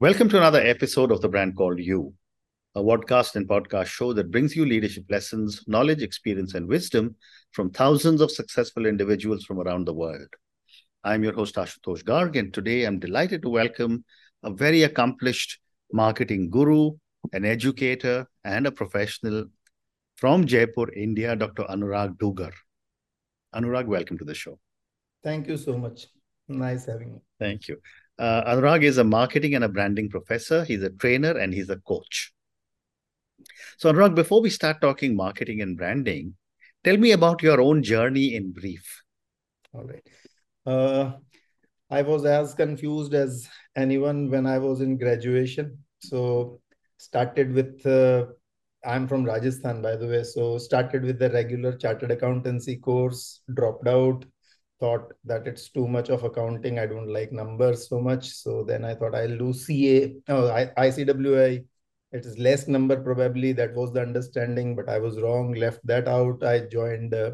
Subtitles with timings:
[0.00, 2.14] Welcome to another episode of The Brand Called You,
[2.76, 7.16] a podcast and podcast show that brings you leadership lessons, knowledge, experience, and wisdom
[7.50, 10.28] from thousands of successful individuals from around the world.
[11.02, 14.04] I'm your host, Ashutosh Garg, and today I'm delighted to welcome
[14.44, 15.58] a very accomplished
[15.92, 16.92] marketing guru,
[17.32, 19.46] an educator, and a professional
[20.14, 21.64] from Jaipur, India, Dr.
[21.64, 22.52] Anurag Dugar.
[23.52, 24.60] Anurag, welcome to the show.
[25.24, 26.06] Thank you so much.
[26.46, 27.22] Nice having you.
[27.40, 27.78] Thank you.
[28.18, 30.64] Uh, Anurag is a marketing and a branding professor.
[30.64, 32.32] He's a trainer and he's a coach.
[33.76, 36.34] So, Anurag, before we start talking marketing and branding,
[36.82, 39.02] tell me about your own journey in brief.
[39.72, 40.02] All right.
[40.66, 41.12] Uh,
[41.90, 45.78] I was as confused as anyone when I was in graduation.
[46.00, 46.60] So,
[46.96, 48.26] started with, uh,
[48.84, 50.24] I'm from Rajasthan, by the way.
[50.24, 54.24] So, started with the regular chartered accountancy course, dropped out,
[54.80, 56.78] thought that it's too much of accounting.
[56.78, 58.28] I don't like numbers so much.
[58.28, 61.64] So then I thought I'll do CA, oh, I, ICWI.
[62.10, 63.52] It is less number probably.
[63.52, 65.52] That was the understanding, but I was wrong.
[65.52, 66.42] Left that out.
[66.42, 67.32] I joined uh,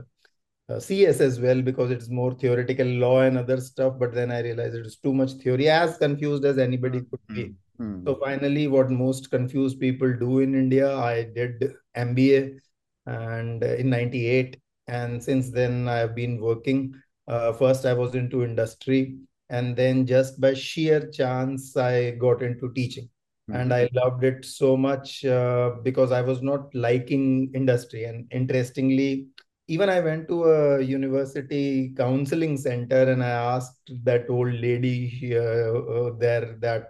[0.68, 3.94] uh, CS as well because it's more theoretical law and other stuff.
[3.98, 7.54] But then I realized it was too much theory, as confused as anybody could be.
[7.80, 8.06] Mm-hmm.
[8.06, 12.58] So finally, what most confused people do in India, I did MBA
[13.06, 14.56] and uh, in 98
[14.88, 16.94] and since then i've been working
[17.28, 19.16] uh, first i was into industry
[19.50, 23.08] and then just by sheer chance i got into teaching
[23.50, 23.60] mm-hmm.
[23.60, 29.26] and i loved it so much uh, because i was not liking industry and interestingly
[29.68, 36.10] even i went to a university counseling center and i asked that old lady uh,
[36.18, 36.88] there that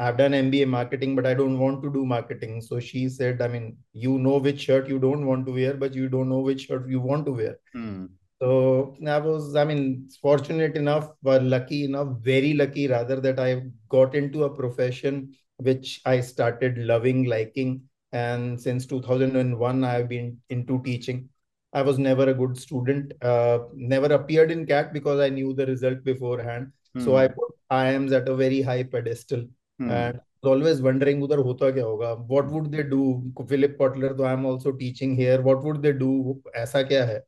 [0.00, 2.60] I've done MBA marketing, but I don't want to do marketing.
[2.60, 5.92] So she said, I mean, you know which shirt you don't want to wear, but
[5.92, 7.56] you don't know which shirt you want to wear.
[7.72, 8.06] Hmm.
[8.40, 13.62] So I was, I mean, fortunate enough, but lucky enough, very lucky rather, that I
[13.88, 17.82] got into a profession which I started loving, liking.
[18.12, 21.28] And since 2001, I've been into teaching.
[21.72, 25.66] I was never a good student, uh, never appeared in CAT because I knew the
[25.66, 26.72] result beforehand.
[26.94, 27.00] Hmm.
[27.00, 29.44] So I put IIMs at a very high pedestal.
[29.78, 29.90] Hmm.
[29.90, 32.24] And I always wondering, udhar hota kya hoga?
[32.26, 33.30] what would they do?
[33.48, 35.42] Philip Kotler, though I'm also teaching here.
[35.42, 36.40] What would they do?
[36.56, 37.20] Aisa kya hai?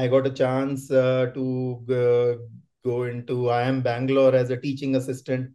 [0.00, 2.40] I got a chance uh, to
[2.84, 5.50] go into IIM Bangalore as a teaching assistant.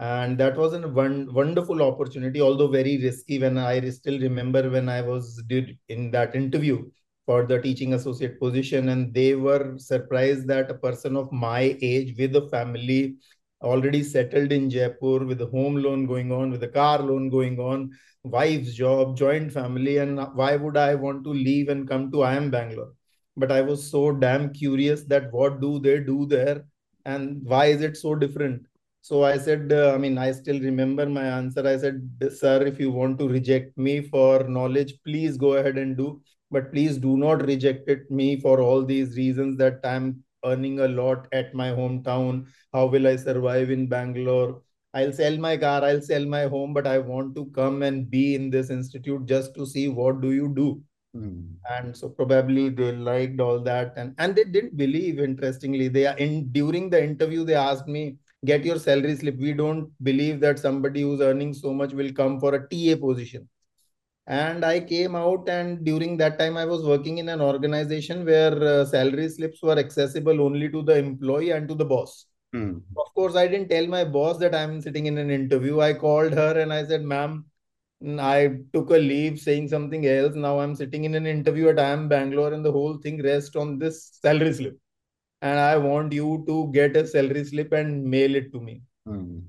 [0.00, 3.38] And that was a one, wonderful opportunity, although very risky.
[3.38, 6.90] When I still remember when I was did in that interview
[7.26, 12.16] for the teaching associate position, and they were surprised that a person of my age
[12.18, 13.16] with a family
[13.62, 17.58] already settled in Jaipur with a home loan going on, with a car loan going
[17.58, 17.90] on,
[18.24, 22.50] wife's job, joint family, and why would I want to leave and come to IIM
[22.50, 22.95] Bangalore?
[23.36, 26.64] But I was so damn curious that what do they do there
[27.04, 28.66] and why is it so different?
[29.02, 31.64] So I said, uh, I mean, I still remember my answer.
[31.66, 35.96] I said, sir, if you want to reject me for knowledge, please go ahead and
[35.96, 36.20] do.
[36.50, 40.88] But please do not reject it me for all these reasons that I'm earning a
[40.88, 42.46] lot at my hometown.
[42.72, 44.62] How will I survive in Bangalore?
[44.92, 48.34] I'll sell my car, I'll sell my home, but I want to come and be
[48.34, 50.82] in this institute just to see what do you do.
[51.16, 51.54] Mm.
[51.70, 55.88] And so probably they liked all that and, and they didn't believe interestingly.
[55.88, 59.36] They are in during the interview, they asked me, get your salary slip.
[59.38, 63.48] We don't believe that somebody who's earning so much will come for a TA position.
[64.28, 68.60] And I came out, and during that time, I was working in an organization where
[68.60, 72.26] uh, salary slips were accessible only to the employee and to the boss.
[72.52, 72.82] Mm.
[72.96, 75.80] Of course, I didn't tell my boss that I'm sitting in an interview.
[75.80, 77.44] I called her and I said, Ma'am,
[78.04, 80.34] I took a leave saying something else.
[80.34, 83.78] Now I'm sitting in an interview at IIM Bangalore and the whole thing rests on
[83.78, 84.78] this salary slip.
[85.42, 88.82] And I want you to get a salary slip and mail it to me.
[89.08, 89.44] Mm.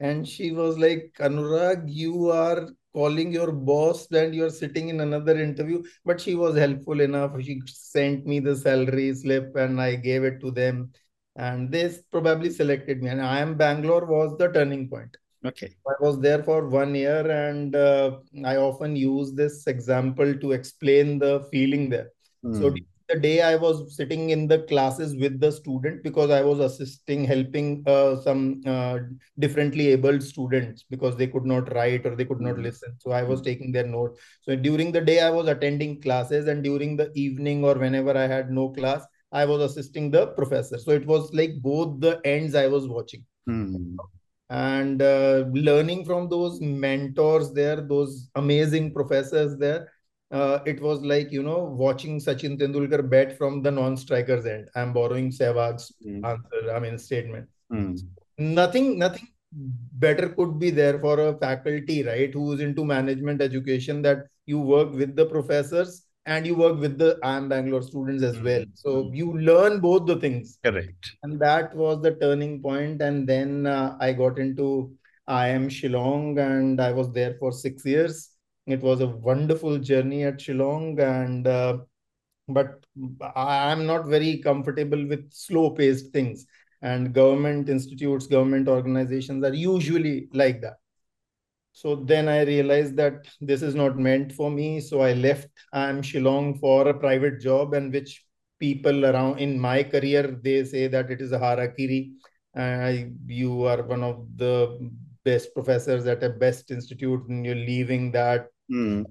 [0.00, 5.38] And she was like, Anurag, you are calling your boss and you're sitting in another
[5.38, 5.82] interview.
[6.04, 7.40] But she was helpful enough.
[7.42, 10.92] She sent me the salary slip and I gave it to them.
[11.36, 13.10] And they probably selected me.
[13.10, 15.16] And IIM Bangalore was the turning point.
[15.44, 15.74] Okay.
[15.88, 21.18] I was there for one year, and uh, I often use this example to explain
[21.18, 22.10] the feeling there.
[22.44, 22.58] Mm.
[22.60, 22.74] So
[23.08, 27.24] the day I was sitting in the classes with the student because I was assisting,
[27.24, 28.98] helping uh, some uh,
[29.40, 32.62] differently abled students because they could not write or they could not hmm.
[32.62, 32.94] listen.
[32.98, 33.44] So I was hmm.
[33.44, 34.20] taking their notes.
[34.42, 38.28] So during the day I was attending classes, and during the evening or whenever I
[38.28, 40.78] had no class, I was assisting the professor.
[40.78, 43.24] So it was like both the ends I was watching.
[43.48, 43.96] Mm
[44.52, 49.90] and uh, learning from those mentors there those amazing professors there
[50.30, 54.92] uh, it was like you know watching sachin tendulkar bet from the non-strikers end i'm
[54.92, 56.24] borrowing sehwag's mm.
[56.32, 57.98] answer i mean statement mm.
[58.38, 64.02] nothing nothing better could be there for a faculty, right, who is into management education
[64.02, 68.38] that you work with the professors and you work with the IIM Bangalore students as
[68.38, 68.60] well.
[68.60, 68.70] Mm-hmm.
[68.74, 70.58] So you learn both the things.
[70.64, 71.16] Correct.
[71.22, 73.02] And that was the turning point.
[73.02, 74.96] And then uh, I got into
[75.28, 78.30] IIM Shillong and I was there for six years.
[78.66, 81.00] It was a wonderful journey at Shillong.
[81.00, 81.78] And uh,
[82.48, 82.84] but
[83.34, 86.46] I'm not very comfortable with slow paced things.
[86.82, 90.78] And government institutes, government organizations are usually like that.
[91.72, 94.80] So then I realized that this is not meant for me.
[94.80, 98.24] So I left IIM Shillong for a private job, and which
[98.60, 102.12] people around in my career they say that it is a harakiri.
[102.54, 104.90] Uh, you are one of the
[105.24, 108.48] best professors at a best institute, and you're leaving that.
[108.70, 109.06] Mm.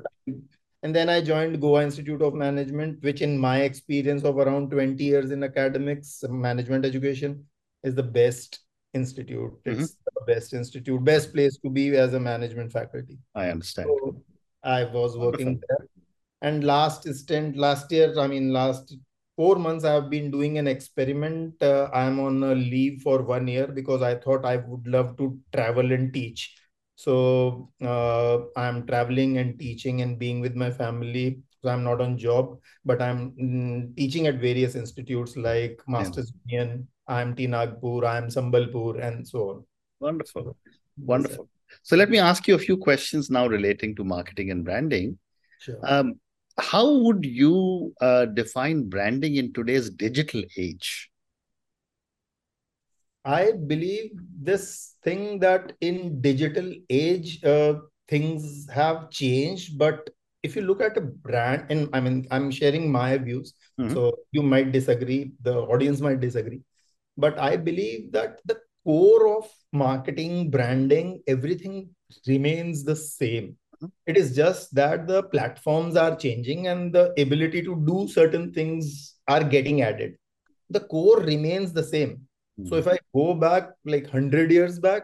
[0.83, 5.03] And then I joined Goa Institute of Management, which, in my experience of around 20
[5.03, 7.45] years in academics, management education,
[7.83, 8.59] is the best
[8.93, 9.51] institute.
[9.65, 9.81] Mm-hmm.
[9.81, 13.17] It's the best institute, best place to be as a management faculty.
[13.35, 13.89] I understand.
[13.89, 14.21] So
[14.63, 15.67] I was working Wonderful.
[15.69, 15.88] there.
[16.41, 18.95] And last stint, last year, I mean, last
[19.35, 21.61] four months, I've been doing an experiment.
[21.61, 25.38] Uh, I'm on a leave for one year because I thought I would love to
[25.53, 26.55] travel and teach.
[26.95, 31.41] So uh, I'm traveling and teaching and being with my family.
[31.63, 36.88] So I'm not on job, but I'm mm, teaching at various institutes like Masters Union,
[37.11, 39.65] IMT Nagpur, IIM Sambalpur, and so on.
[39.99, 40.55] Wonderful.
[40.97, 41.49] Wonderful.
[41.83, 45.17] So let me ask you a few questions now relating to marketing and branding.
[45.59, 45.79] Sure.
[45.83, 46.19] Um,
[46.57, 51.09] how would you uh, define branding in today's digital age?
[53.23, 54.11] I believe
[54.41, 57.75] this thing that in digital age, uh,
[58.07, 59.77] things have changed.
[59.77, 60.09] But
[60.43, 63.93] if you look at a brand, and I mean, I'm sharing my views, Mhm.
[63.93, 66.61] so you might disagree, the audience might disagree.
[67.17, 71.89] But I believe that the core of marketing, branding, everything
[72.27, 73.57] remains the same.
[74.05, 79.15] It is just that the platforms are changing and the ability to do certain things
[79.27, 80.15] are getting added.
[80.69, 82.27] The core remains the same.
[82.63, 85.03] So if I go back like 100 years back,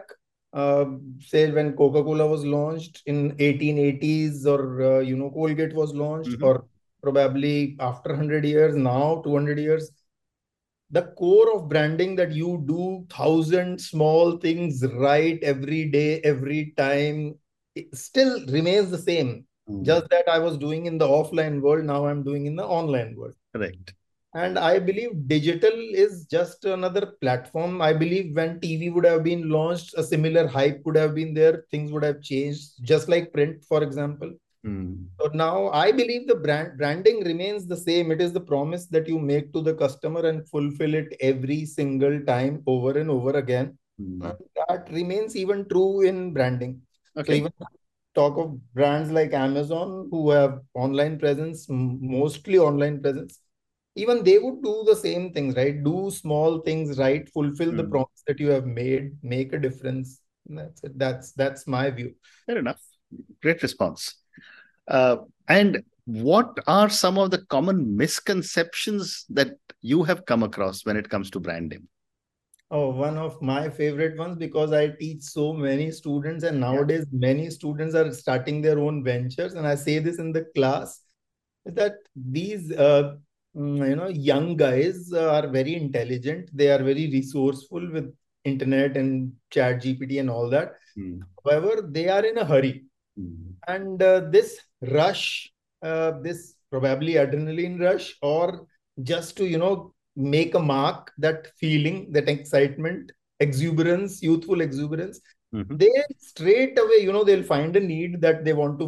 [0.52, 0.86] uh,
[1.20, 6.44] say when Coca-Cola was launched in 1880s or, uh, you know, Colgate was launched Mhm.
[6.44, 6.64] or
[7.02, 9.90] probably after 100 years, now 200 years,
[10.90, 17.34] the core of branding that you do thousand small things right every day, every time,
[17.92, 19.46] still remains the same.
[19.68, 19.84] Mm.
[19.84, 23.14] Just that I was doing in the offline world, now I'm doing in the online
[23.16, 23.34] world.
[23.54, 23.94] correct.
[24.34, 27.80] And I believe digital is just another platform.
[27.80, 31.64] I believe when TV would have been launched, a similar hype would have been there.
[31.70, 34.32] Things would have changed, just like print, for example.
[34.66, 35.06] Mm.
[35.20, 38.10] So now I believe the brand branding remains the same.
[38.12, 42.20] It is the promise that you make to the customer and fulfill it every single
[42.24, 43.76] time over and over again.
[44.00, 44.22] Mm.
[44.22, 44.34] And
[44.68, 46.82] that remains even true in branding.
[47.24, 47.38] So Okay.
[47.38, 47.52] even
[48.14, 53.40] talk of brands like Amazon who have online presence, mostly online presence,
[53.96, 55.82] even they would do the same things, right?
[55.82, 57.90] Do small things right, fulfill the Hmm.
[57.90, 60.20] promise that you have made, make a difference.
[60.46, 60.98] That's it.
[60.98, 62.14] That's that's my view.
[62.46, 62.80] Fair enough.
[63.42, 64.14] Great response.
[64.88, 65.18] Uh,
[65.48, 69.50] and what are some of the common misconceptions that
[69.82, 71.86] you have come across when it comes to branding?
[72.70, 77.48] Oh, one of my favorite ones because I teach so many students, and nowadays many
[77.48, 79.54] students are starting their own ventures.
[79.54, 81.00] And I say this in the class
[81.64, 83.14] is that these uh,
[83.56, 86.50] mm, you know young guys uh, are very intelligent.
[86.52, 88.14] They are very resourceful with
[88.44, 90.72] internet and chat GPT and all that.
[90.98, 91.20] Mm.
[91.44, 92.84] However, they are in a hurry.
[93.18, 93.54] Mm.
[93.66, 98.66] And uh, this rush, uh, this probably adrenaline rush, or
[99.02, 105.20] just to, you know, make a mark, that feeling, that excitement, exuberance, youthful exuberance,
[105.54, 105.78] Mhm.
[105.78, 108.86] they straight away, you know, they'll find a need that they want to,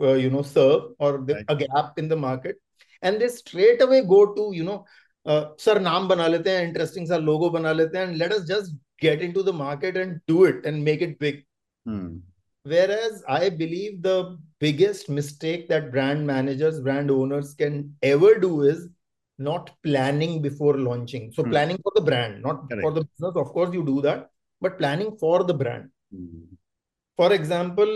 [0.00, 1.44] uh, you know, serve or the, Right.
[1.48, 2.56] a gap in the market.
[3.02, 4.84] And they straight away go to, you know,
[5.24, 8.46] uh, sir, naam bana lete hain, interesting sa logo bana lete hain, and let us
[8.46, 11.44] just get into the market and do it and make it big.
[11.88, 12.20] Mm.
[12.66, 18.88] Whereas I believe the biggest mistake that brand managers, brand owners can ever do is
[19.38, 21.32] not planning before launching.
[21.32, 21.50] So Hmm.
[21.50, 23.36] planning for the brand, not for the business.
[23.36, 24.30] Of course, you do that,
[24.60, 25.90] but planning for the brand.
[26.12, 26.56] Mm.
[27.16, 27.92] For example,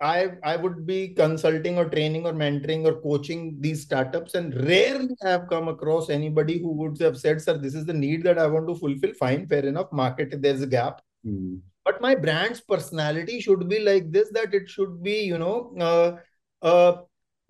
[0.00, 5.14] I I would be consulting or training or mentoring or coaching these startups, and rarely
[5.22, 8.46] have come across anybody who would have said, "Sir, this is the need that I
[8.46, 9.14] want to fulfill.
[9.14, 9.92] Fine, fair enough.
[9.92, 11.60] Market, there's a gap." Mm.
[11.84, 16.16] But my brand's personality should be like this that it should be you know uh,
[16.62, 16.96] a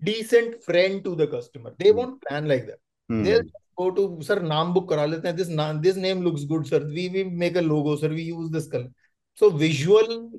[0.03, 1.73] decent friend to the customer.
[1.79, 1.97] They Hmm.
[1.97, 2.79] won't plan like that.
[3.11, 3.23] Mm.
[3.25, 3.43] they'll
[3.79, 5.35] go to sir naam book kara lete hain.
[5.35, 6.79] This na- this name looks good sir.
[6.97, 8.09] We we make a logo sir.
[8.09, 8.89] We use this color.
[9.35, 10.31] So visual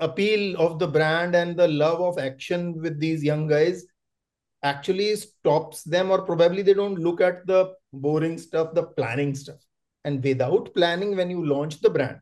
[0.00, 3.84] appeal of the brand and the love of action with these young guys
[4.62, 9.60] actually stops them or probably they don't look at the boring stuff the planning stuff.
[10.04, 12.18] And without planning when you launch the brand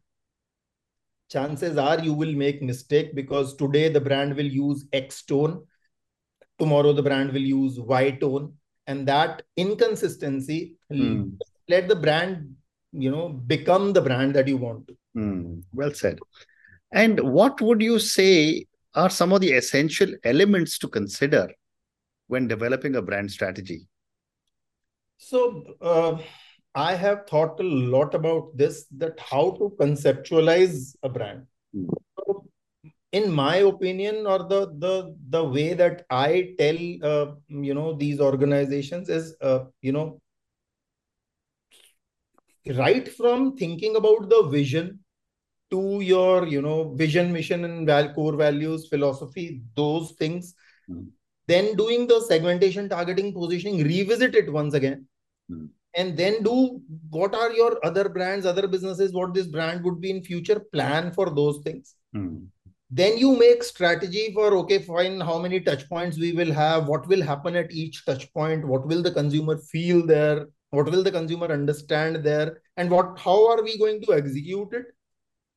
[1.30, 5.62] chances are you will make mistake because today the brand will use x tone
[6.58, 8.52] tomorrow the brand will use y tone
[8.86, 11.30] and that inconsistency mm.
[11.68, 12.54] let the brand
[12.92, 15.62] you know become the brand that you want to mm.
[15.72, 16.18] well said
[16.92, 21.48] and what would you say are some of the essential elements to consider
[22.28, 23.86] when developing a brand strategy
[25.18, 26.16] so uh,
[26.78, 31.46] I have thought a lot about this that how to conceptualize a brand.
[31.74, 31.88] Mm.
[32.16, 32.44] So
[33.10, 36.78] in my opinion, or the the the way that I tell
[37.10, 40.20] uh, you know these organizations is uh, you know
[42.76, 45.00] right from thinking about the vision
[45.72, 50.54] to your you know vision mission and val- core values philosophy those things
[50.88, 51.06] mm.
[51.46, 55.06] then doing the segmentation targeting positioning revisit it once again
[55.50, 56.80] mm and then do
[57.10, 61.10] what are your other brands other businesses what this brand would be in future plan
[61.12, 61.94] for those things?
[62.16, 62.46] Mm.
[62.90, 67.06] then you make strategy for okay fine how many touch points we will have what
[67.06, 71.10] will happen at each touch point what will the consumer feel there what will the
[71.10, 74.86] consumer understand there and what how are we going to execute it?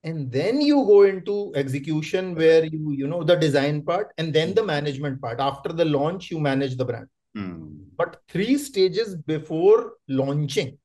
[0.04, 4.54] And then you go into execution where you you know the design part and then
[4.54, 5.40] the management part.
[5.40, 7.08] After the launch you manage the brand
[7.38, 7.86] Mm.
[7.98, 10.78] But three stages before launching.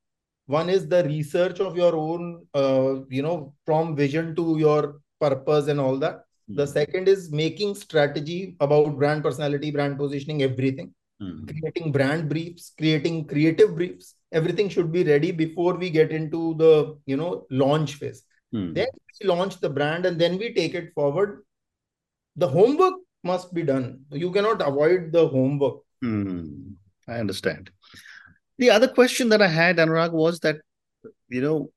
[0.47, 5.67] One is the research of your own, uh, you know, from vision to your purpose
[5.67, 6.25] and all that.
[6.51, 6.57] Mm.
[6.57, 10.95] The second is making strategy about brand personality, brand positioning, everything.
[11.21, 11.49] Mm.
[11.49, 14.15] Creating brand briefs, creating creative briefs.
[14.33, 18.23] Everything should be ready before we get into the, you know, launch phase.
[18.53, 18.73] Hmm.
[18.75, 18.87] Then
[19.21, 21.45] we launch the brand and then we take it forward.
[22.37, 24.01] The homework must be done.
[24.11, 26.73] You cannot avoid the homework Hmm.
[27.09, 27.71] I understand.
[28.59, 30.57] The other question that I had, Anurag, was that,
[31.29, 31.71] you know,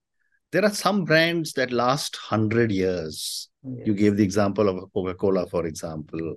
[0.51, 3.49] there are some brands that last 100 years.
[3.63, 3.87] Yes.
[3.87, 6.35] You gave the example of Coca Cola, for example.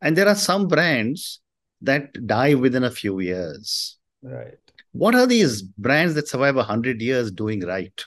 [0.00, 1.40] And there are some brands
[1.82, 3.98] that die within a few years.
[4.22, 4.58] Right.
[4.92, 8.04] What are these brands that survive 100 years doing right?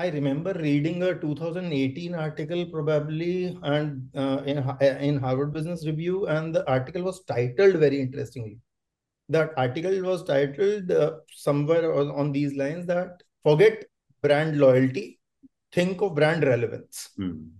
[0.00, 4.58] I remember reading a 2018 article probably and uh, in
[5.08, 8.58] in Harvard Business Review, and the article was titled very interestingly.
[9.28, 13.84] That article was titled uh, somewhere on these lines that forget
[14.22, 15.20] brand loyalty,
[15.70, 17.10] think of brand relevance.
[17.18, 17.50] Mm.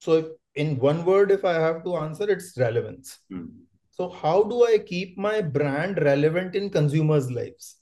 [0.00, 3.18] So, if, in one word, if I have to answer, it's relevance.
[3.32, 3.48] Mm.
[3.90, 7.75] So, how do I keep my brand relevant in consumers' lives?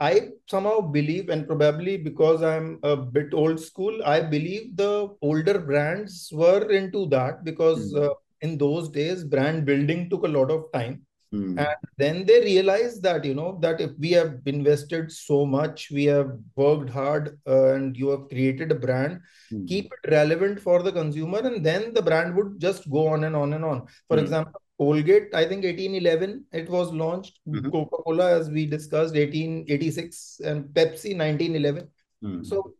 [0.00, 5.58] I somehow believe, and probably because I'm a bit old school, I believe the older
[5.58, 8.04] brands were into that because mm.
[8.04, 11.02] uh, in those days, brand building took a lot of time.
[11.32, 11.58] Mm.
[11.58, 16.04] And then they realized that, you know, that if we have invested so much, we
[16.04, 19.20] have worked hard uh, and you have created a brand,
[19.52, 19.66] mm.
[19.66, 23.34] keep it relevant for the consumer, and then the brand would just go on and
[23.34, 23.86] on and on.
[24.08, 24.24] For hmm.
[24.24, 27.40] example, Colgate, I think 1811 it was launched.
[27.48, 27.70] Mm-hmm.
[27.70, 31.88] Coca Cola, as we discussed, 1886, and Pepsi 1911.
[32.22, 32.42] Mm-hmm.
[32.42, 32.74] So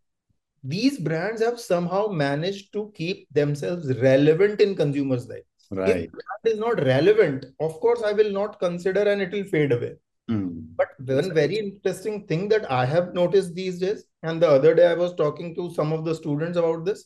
[0.63, 5.45] these brands have somehow managed to keep themselves relevant in consumers' lives.
[5.71, 6.05] Right.
[6.05, 9.73] If brand is not relevant, of course, I will not consider and it will fade
[9.73, 9.95] away.
[10.31, 10.65] Mm.
[10.77, 14.87] But one very interesting thing that I have noticed these days, and the other day
[14.87, 17.05] I was talking to some of the students about this.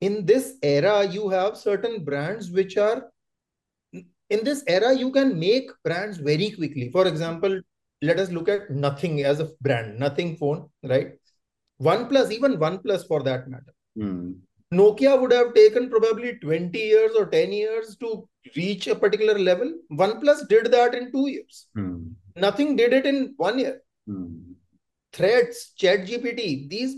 [0.00, 3.11] In this era, you have certain brands which are
[4.34, 7.54] in this era you can make brands very quickly for example
[8.08, 10.60] let us look at nothing as a brand nothing phone
[10.92, 11.10] right
[11.88, 13.74] oneplus even oneplus for that matter
[14.04, 14.34] mm.
[14.80, 18.10] nokia would have taken probably 20 years or 10 years to
[18.56, 19.70] reach a particular level
[20.02, 22.02] oneplus did that in two years mm.
[22.46, 23.76] nothing did it in one year
[24.08, 24.34] mm.
[25.16, 26.94] threads chat gpt these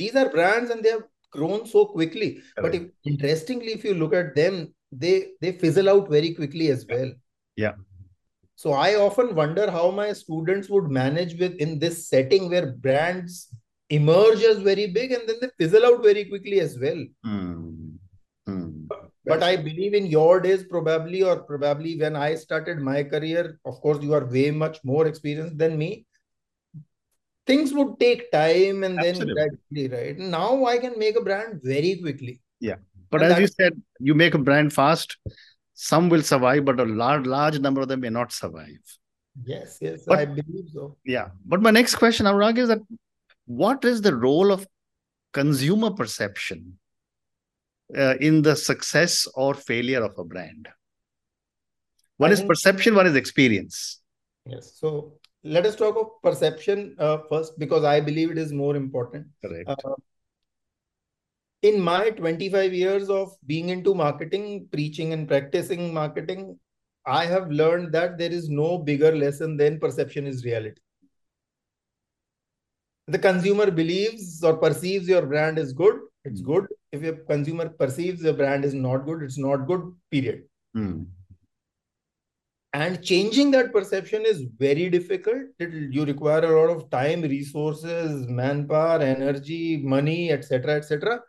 [0.00, 1.06] these are brands and they have
[1.36, 2.62] grown so quickly right.
[2.64, 4.54] but if, interestingly if you look at them
[4.98, 7.12] they they fizzle out very quickly as well.
[7.56, 7.74] Yeah.
[8.54, 13.54] So i often wonder how my students would manage with in this setting where brands
[13.90, 17.04] emerge as very big and then they fizzle out very quickly as well.
[17.24, 17.98] Mm.
[18.48, 18.86] Mm.
[19.24, 23.80] but i believe in your days probably or probably when i started my career of
[23.80, 26.06] course you are way much more experienced than me.
[27.44, 29.34] Things would take time and Absolutely.
[29.34, 30.18] then gradually right?
[30.36, 32.40] Now i can make a brand very quickly.
[32.60, 32.76] Yeah
[33.10, 35.16] but and as you said, you make a brand fast,
[35.74, 38.78] some will survive, but a large, large number of them may not survive.
[39.44, 40.96] Yes, yes, but, I believe so.
[41.04, 41.28] Yeah.
[41.44, 42.80] But my next question, Anurag, is that
[43.44, 44.66] what is the role of
[45.32, 46.78] consumer perception
[47.96, 50.68] uh, in the success or failure of a brand?
[52.16, 54.00] One I is perception, one is experience.
[54.46, 54.72] Yes.
[54.76, 59.26] So let us talk of perception uh, first because I believe it is more important.
[59.44, 59.68] Correct.
[59.68, 59.94] Uh,
[61.66, 66.58] in my 25 years of being into marketing, preaching and practicing marketing,
[67.06, 70.80] I have learned that there is no bigger lesson than perception is reality.
[73.08, 76.46] The consumer believes or perceives your brand is good, it's mm.
[76.46, 76.66] good.
[76.92, 80.42] If your consumer perceives the brand is not good, it's not good, period.
[80.76, 81.06] Mm.
[82.72, 85.44] And changing that perception is very difficult.
[85.58, 91.20] It, you require a lot of time, resources, manpower, energy, money, etc., etc.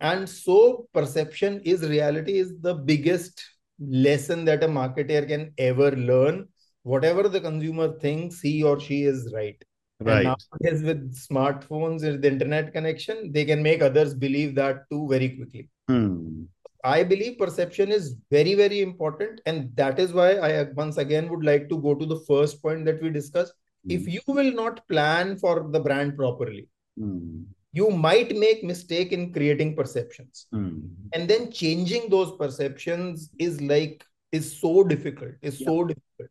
[0.00, 3.44] And so, perception is reality is the biggest
[3.78, 6.48] lesson that a marketer can ever learn.
[6.82, 9.62] Whatever the consumer thinks, he or she is right.
[10.00, 10.26] Right.
[10.26, 15.06] And nowadays, with smartphones, with the internet connection, they can make others believe that too
[15.08, 15.68] very quickly.
[15.88, 16.44] Hmm.
[16.82, 19.42] I believe perception is very, very important.
[19.44, 22.86] And that is why I once again would like to go to the first point
[22.86, 23.52] that we discussed.
[23.84, 23.90] Hmm.
[23.90, 27.42] If you will not plan for the brand properly, hmm.
[27.72, 30.46] You might make mistake in creating perceptions.
[30.52, 30.78] Hmm.
[31.12, 35.66] And then changing those perceptions is like is so difficult, is yeah.
[35.66, 36.30] so difficult.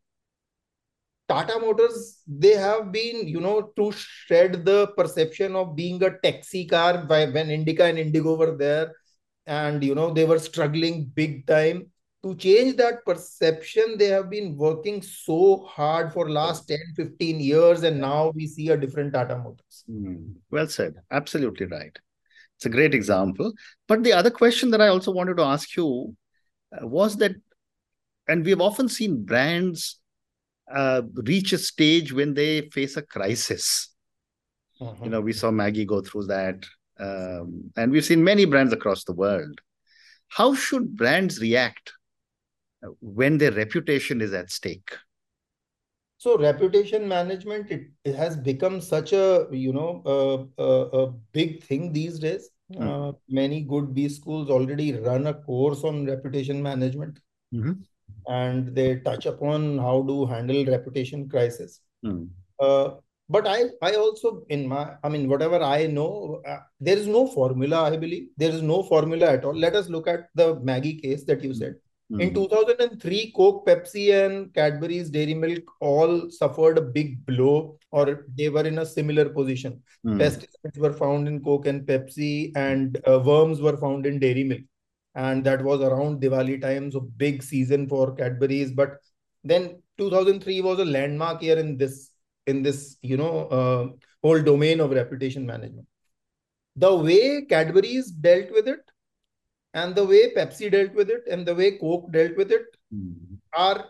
[1.28, 6.66] Tata Motors, they have been, you know, to shed the perception of being a taxi
[6.66, 8.96] car by when Indica and Indigo were there
[9.46, 11.92] and, you know, they were struggling big time.
[12.24, 17.84] To change that perception, they have been working so hard for last 10, 15 years.
[17.84, 19.86] And now we see a different Tata Motors.
[19.90, 20.96] Mm, well said.
[21.12, 21.98] Absolutely right.
[22.58, 23.54] It's a great example.
[23.88, 26.14] But the other question that I also wanted to ask you
[26.76, 27.32] uh, was that,
[28.28, 30.02] and we've often seen brands
[30.70, 33.90] uh, reach a stage when they face a crisis.
[34.82, 34.94] Uh-huh.
[35.04, 36.66] You know, we saw Maggi go through that,
[37.00, 39.62] um, and we've seen many brands across the world.
[40.28, 41.94] How should brands react
[43.02, 44.92] when their reputation is at stake?
[46.18, 51.64] So reputation management it, it has become such a you know a, a, a big
[51.64, 52.50] thing these days.
[52.74, 52.88] Mm-hmm.
[52.88, 57.20] Uh, many good B schools already run a course on reputation management.
[57.54, 57.82] Mm-hmm
[58.28, 61.82] and they touch upon how to handle reputation crisis.
[62.06, 62.30] Mm.
[62.60, 62.92] Uh,
[63.30, 67.28] but I, I also in my, I mean, whatever I know, uh, there is no
[67.28, 67.84] formula.
[67.84, 69.56] I believe there is no formula at all.
[69.56, 71.76] Let us look at the Maggi case that you said.
[72.12, 72.22] Mm.
[72.22, 78.50] In 2003, Coke, Pepsi, and Cadbury's Dairy Milk all suffered a big blow, or they
[78.50, 79.82] were in a similar position.
[80.06, 80.18] Mm.
[80.20, 84.62] Pesticides were found in Coke and Pepsi, and uh, worms were found in Dairy Milk
[85.16, 88.72] and that was around Diwali time, so big season for Cadbury's.
[88.72, 88.98] But
[89.44, 92.12] then 2003 was a landmark year in this
[92.48, 93.88] in this you know uh,
[94.24, 95.88] whole domain of reputation management.
[96.76, 98.80] The way Cadbury's dealt with it,
[99.74, 103.14] and the way Pepsi dealt with it, and the way Coke dealt with it mm.
[103.54, 103.86] are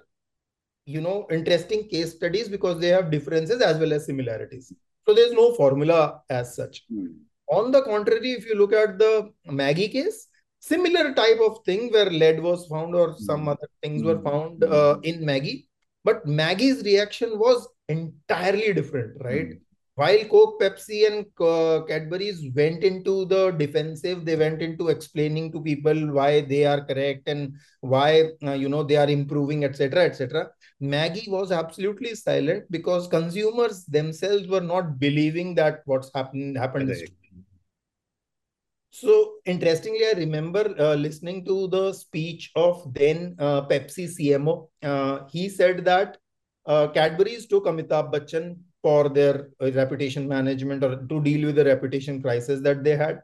[0.85, 4.73] you know interesting case studies because they have differences as well as similarities.
[5.07, 6.83] So there's no formula as such.
[6.91, 7.15] Mm.
[7.47, 10.27] On the contrary, if you look at the Maggi case,
[10.59, 13.51] similar type of thing where lead was found or some mm.
[13.51, 15.65] other things were found uh, in Maggi,
[16.03, 19.53] But Maggi's reaction was entirely different, right?
[19.99, 25.61] While Coke, Pepsi, and uh, Cadbury's went into the defensive, they went into explaining to
[25.61, 30.51] people why they are correct and why uh, you know they are improving, etc., etc.
[30.81, 36.95] Maggi was absolutely silent because consumers themselves were not believing that what's happened happened.
[38.91, 44.69] So interestingly, I remember uh, listening to the speech of then uh, Pepsi CMO.
[44.81, 46.17] Uh, he said that
[46.65, 51.65] uh, Cadbury's took Amitabh Bachchan for their uh, reputation management or to deal with the
[51.65, 53.21] reputation crisis that they had.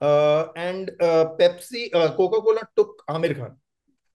[0.00, 3.56] Uh, and uh, Pepsi, uh, Coca Cola took Aamir Khan.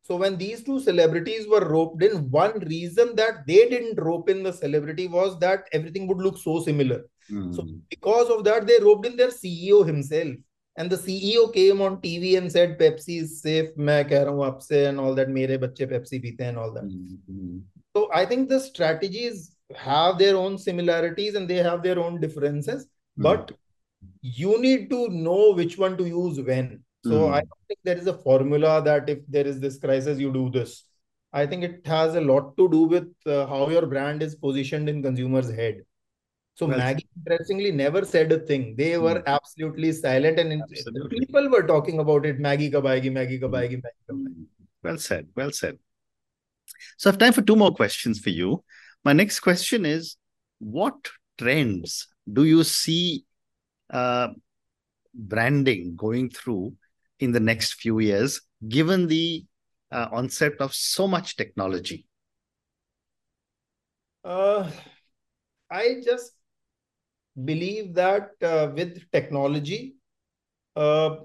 [0.03, 4.43] So when these two celebrities were roped in, one reason that they didn't rope in
[4.43, 7.05] the celebrity was that everything would look so similar.
[7.31, 7.55] Mm.
[7.55, 10.35] So because of that, they roped in their CEO himself.
[10.77, 15.13] And the CEO came on TV and said, Pepsi is safe, main keh and all
[15.15, 16.85] that, mere bache Pepsi and all that.
[16.85, 17.61] Mm.
[17.95, 22.19] So I think the strategy is have their own similarities and they have their own
[22.19, 23.23] differences, mm-hmm.
[23.23, 23.51] but
[24.21, 26.83] you need to know which one to use when.
[27.03, 27.33] So mm-hmm.
[27.33, 30.49] I don't think there is a formula that if there is this crisis, you do
[30.49, 30.85] this.
[31.33, 34.89] I think it has a lot to do with uh, how your brand is positioned
[34.89, 35.81] in consumers' head.
[36.55, 38.75] So well, Maggi interestingly never said a thing.
[38.77, 39.25] They were mm.
[39.25, 41.19] absolutely silent, and absolutely.
[41.19, 42.39] people were talking about it.
[42.39, 43.81] Maggi kabayegi, Maggi kabayegi, mm.
[43.81, 44.45] Maggi kabayegi.
[44.83, 45.27] Well said.
[45.35, 45.79] Well said.
[46.97, 48.63] So I have time for two more questions for you.
[49.03, 50.17] My next question is:
[50.59, 53.25] What trends do you see
[53.89, 54.29] uh,
[55.13, 56.75] branding going through
[57.19, 59.45] in the next few years, given the
[59.91, 62.05] uh, onset of so much technology?
[64.23, 64.69] Uh,
[65.69, 66.33] I just
[67.43, 69.95] believe that uh, with technology,
[70.75, 71.15] uh,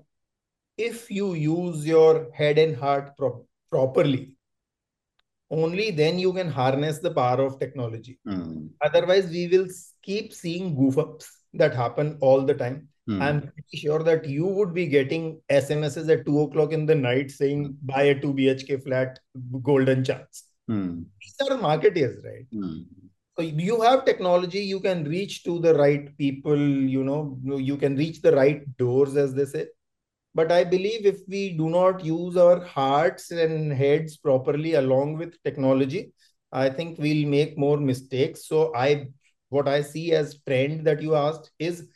[0.78, 4.35] if you use your head and heart pro- properly,
[5.50, 8.18] only then you can harness the power of technology.
[8.26, 8.70] Mm.
[8.82, 9.68] Otherwise, we will
[10.02, 12.88] keep seeing goof ups that happen all the time.
[13.08, 13.22] Mm.
[13.22, 17.30] I'm pretty sure that you would be getting SMSs at two o'clock in the night
[17.30, 19.20] saying buy a 2 BHK flat,
[19.62, 20.44] golden chance.
[20.68, 21.04] Mm.
[21.20, 22.46] These are marketers, right?
[22.52, 22.84] Mm.
[23.38, 27.94] So you have technology, you can reach to the right people, you know, you can
[27.94, 29.66] reach the right doors, as they say.
[30.36, 35.42] But I believe if we do not use our hearts and heads properly along with
[35.42, 36.12] technology,
[36.52, 38.46] I think we'll make more mistakes.
[38.46, 39.08] So I
[39.48, 41.88] what I see as trend that you asked is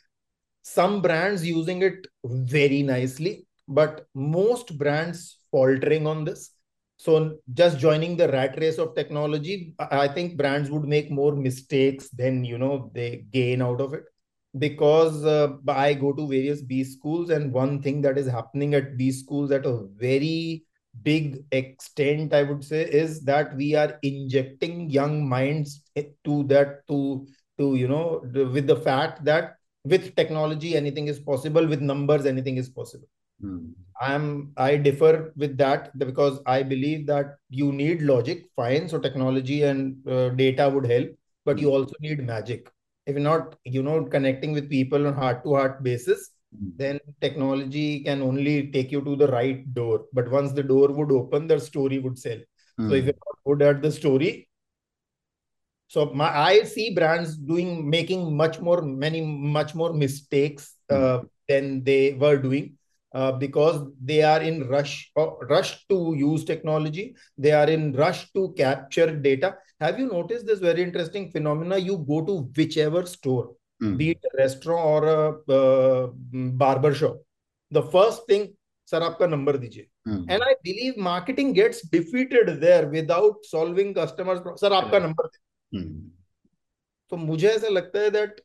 [0.63, 6.51] some brands using it very nicely, but most brands faltering on this.
[6.97, 12.09] So just joining the rat race of technology, I think brands would make more mistakes
[12.09, 14.05] than you know they gain out of it.
[14.57, 18.97] Because uh, I go to various B schools, and one thing that is happening at
[18.97, 20.65] B schools at a very
[21.03, 27.25] big extent, I would say, is that we are injecting young minds to that to
[27.57, 32.57] to you know with the fact that with technology anything is possible with numbers anything
[32.57, 33.07] is possible.
[33.43, 33.73] Mm.
[33.99, 39.63] i'm i differ with that because i believe that you need logic fine so technology
[39.63, 41.09] and uh, data would help
[41.43, 42.69] but you also need magic
[43.11, 46.71] if you're not you know connecting with people on heart to heart basis mm.
[46.83, 51.11] then technology can only take you to the right door but once the door would
[51.19, 52.41] open the story would sell
[52.87, 54.31] so if you're not good at the story
[55.87, 59.21] so my, i see brands doing making much more many
[59.57, 61.29] much more mistakes uh, mm.
[61.49, 62.77] than they were doing
[63.14, 67.92] uh, because they are in rush or uh, rush to use technology they are in
[67.92, 73.06] rush to capture data have you noticed this very interesting phenomena you go to whichever
[73.06, 73.96] store mm.
[73.96, 76.06] be it a restaurant or a uh,
[76.62, 77.16] barber shop
[77.70, 78.44] the first thing
[78.84, 80.22] sir aapka number dijiye mm.
[80.32, 85.96] and i believe marketing gets defeated there without solving customers sir aapka number dijiye
[87.10, 88.40] तो मुझे ऐसा लगता है that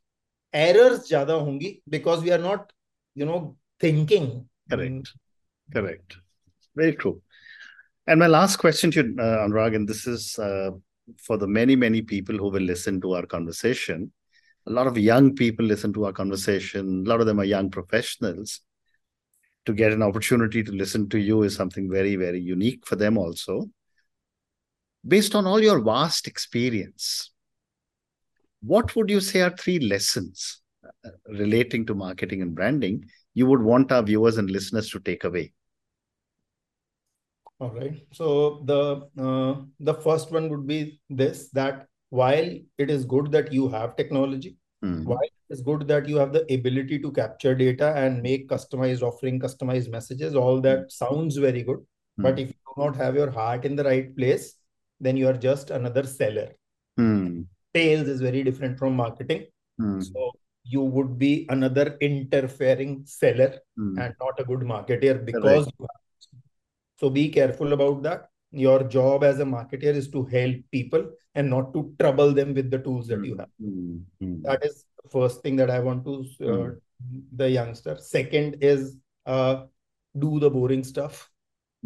[0.55, 2.71] errors ज्यादा होंगी because we are not
[3.17, 3.37] you know
[3.83, 4.27] thinking
[4.70, 5.12] correct.
[5.72, 6.16] Correct.
[6.74, 7.22] Very true.
[8.06, 10.70] And my last question to uh, anurag and this is uh,
[11.18, 14.12] for the many many people who will listen to our conversation.
[14.66, 17.04] A lot of young people listen to our conversation.
[17.06, 18.60] A lot of them are young professionals.
[19.66, 23.18] To get an opportunity to listen to you is something very very unique for them
[23.18, 23.68] also.
[25.06, 27.32] Based on all your vast experience,
[28.60, 33.04] what would you say are three lessons uh, relating to marketing and branding
[33.36, 35.52] you would want our viewers and listeners to take away?
[37.60, 38.02] All right.
[38.12, 38.80] So the
[39.26, 43.96] uh, the first one would be this: that while it is good that you have
[43.96, 45.04] technology, mm.
[45.04, 49.02] while it is good that you have the ability to capture data and make customized
[49.02, 50.90] offering, customized messages, all that mm.
[50.90, 51.78] sounds very good.
[52.18, 52.28] Mm.
[52.28, 54.54] But if you do not have your heart in the right place,
[55.00, 56.48] then you are just another seller.
[56.96, 57.42] Hmm.
[57.74, 59.46] Sales is very different from marketing.
[59.78, 60.00] Hmm.
[60.00, 60.32] So
[60.68, 63.98] you would be another interfering seller hmm.
[63.98, 65.70] and not a good marketer because
[66.98, 68.30] so be careful about that.
[68.52, 72.70] Your job as a marketer is to help people and not to trouble them with
[72.70, 73.48] the tools that you have.
[74.42, 76.70] That is the first thing that I want to uh,
[77.34, 77.98] the youngster.
[78.00, 79.64] Second is uh,
[80.18, 81.30] do the boring stuff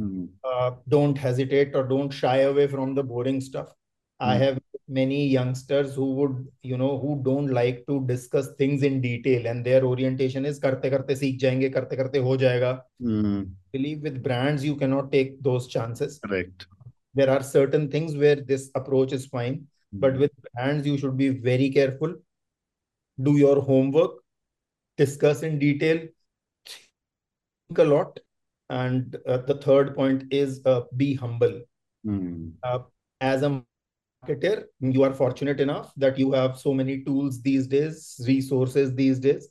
[0.01, 0.29] Mm.
[0.45, 3.69] Uh, don't hesitate or don't shy away from the boring stuff.
[3.69, 4.27] Mm.
[4.27, 4.43] I hmm.
[4.43, 4.60] have
[4.91, 9.65] many youngsters who would, you know, who don't like to discuss things in detail and
[9.65, 12.81] their orientation is karte karte seekh jayenge, karte karte ho jayega.
[13.01, 13.51] Mm.
[13.73, 16.19] Believe with brands, you cannot take those chances.
[16.19, 16.67] Correct.
[17.15, 20.21] There are certain things where this approach is fine, but hmm.
[20.21, 22.15] with brands, you should be very careful.
[23.21, 24.13] Do your homework,
[24.97, 26.07] discuss in detail,
[26.67, 28.21] think a lot,
[28.69, 31.63] and uh, the third point is uh, be humble.
[32.07, 32.53] Mm.
[32.63, 32.79] Uh,
[33.21, 33.63] as a
[34.27, 39.19] marketer, you are fortunate enough that you have so many tools these days, resources these
[39.19, 39.49] days.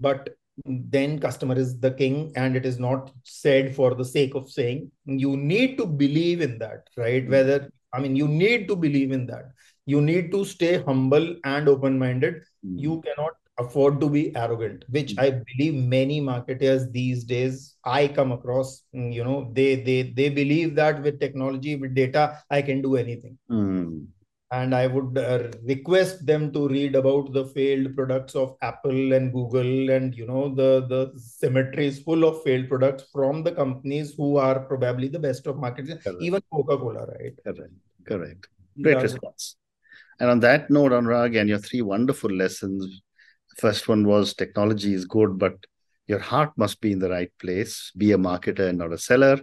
[0.00, 4.50] But then customer is the king and it is not said for the sake of
[4.50, 7.30] saying you need to believe in that right mm.
[7.30, 9.50] whether i mean you need to believe in that
[9.84, 12.80] you need to stay humble and open minded mm.
[12.80, 18.32] you cannot afford to be arrogant which i believe many marketers these days i come
[18.32, 22.82] across mm, you know they they they believe that with technology with data i can
[22.82, 24.06] do anything mm.
[24.56, 29.32] and I would uh, request them to read about the failed products of Apple and
[29.32, 34.14] Google, and you know the the cemetery is full of failed products from the companies
[34.16, 36.22] who are probably the best of markets, Correct.
[36.28, 37.34] even Coca Cola, right?
[37.48, 37.74] Correct,
[38.12, 38.48] correct.
[38.80, 39.56] Great response.
[40.20, 43.02] And on that note, Anurag, and your three wonderful lessons.
[43.56, 45.54] First one was technology is good, but
[46.06, 47.90] your heart must be in the right place.
[47.96, 49.40] Be a marketer and not a seller.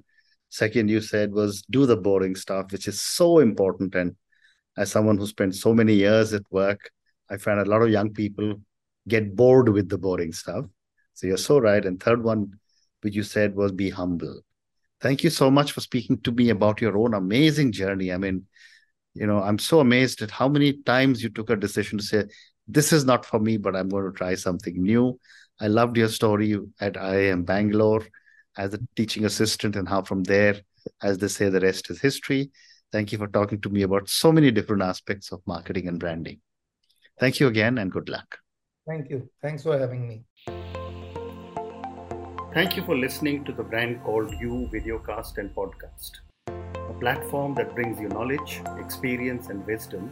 [0.49, 4.15] Second, you said was do the boring stuff, which is so important and
[4.77, 6.89] as someone who spent so many years at work,
[7.29, 8.55] I find a lot of young people
[9.07, 10.65] get bored with the boring stuff.
[11.13, 11.85] So you're so right.
[11.85, 12.53] And third one,
[13.01, 14.41] which you said was be humble.
[15.01, 18.11] Thank you so much for speaking to me about your own amazing journey.
[18.11, 18.47] I mean,
[19.13, 22.23] you know, I'm so amazed at how many times you took a decision to say,
[22.67, 25.19] this is not for me, but I'm going to try something new.
[25.59, 28.05] I loved your story at IIM Bangalore
[28.57, 30.61] as a teaching assistant and how from there,
[31.01, 32.51] as they say, the rest is history.
[32.91, 36.41] Thank you for talking to me about so many different aspects of marketing and branding.
[37.19, 38.37] Thank you again and good luck.
[38.87, 39.29] Thank you.
[39.41, 40.23] Thanks for having me.
[42.53, 46.11] Thank you for listening to the brand called You Videocast and Podcast,
[46.47, 50.11] a platform that brings you knowledge, experience, and wisdom